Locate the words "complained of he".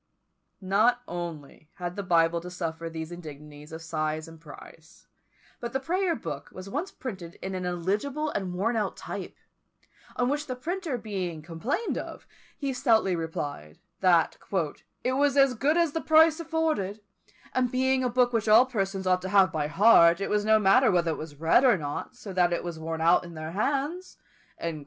11.43-12.73